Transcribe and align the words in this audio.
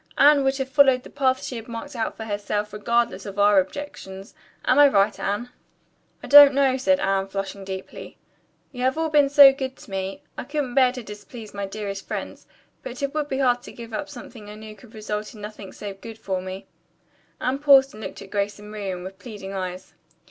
"Anne 0.17 0.43
would 0.43 0.57
have 0.57 0.67
followed 0.67 1.03
the 1.03 1.11
path 1.11 1.43
she 1.43 1.57
had 1.57 1.67
marked 1.67 1.95
out 1.95 2.17
for 2.17 2.23
herself 2.23 2.73
regardless 2.73 3.23
of 3.27 3.37
our 3.37 3.59
objections. 3.59 4.33
Am 4.65 4.79
I 4.79 4.87
right, 4.87 5.19
Anne?" 5.19 5.51
"I 6.23 6.27
don't 6.27 6.55
know," 6.55 6.75
said 6.75 6.99
Anne, 6.99 7.27
flushing 7.27 7.63
deeply. 7.63 8.17
"You 8.71 8.81
have 8.81 8.97
all 8.97 9.09
been 9.11 9.29
so 9.29 9.53
good 9.53 9.75
to 9.77 9.91
me. 9.91 10.23
I 10.39 10.43
couldn't 10.43 10.73
bear 10.73 10.91
to 10.93 11.03
displease 11.03 11.53
my 11.53 11.67
dearest 11.67 12.07
friends, 12.07 12.47
but 12.81 13.03
it 13.03 13.13
would 13.13 13.29
be 13.29 13.37
hard 13.37 13.61
to 13.61 13.71
give 13.71 13.93
up 13.93 14.09
something 14.09 14.49
I 14.49 14.55
knew 14.55 14.75
could 14.75 14.95
result 14.95 15.35
in 15.35 15.41
nothing 15.41 15.71
save 15.71 16.01
good 16.01 16.17
for 16.17 16.41
me." 16.41 16.65
Anne 17.39 17.59
paused 17.59 17.93
and 17.93 18.01
looked 18.01 18.23
at 18.23 18.31
Grace 18.31 18.57
and 18.57 18.71
Miriam 18.71 19.03
with 19.03 19.19
pleading 19.19 19.53
eyes. 19.53 19.93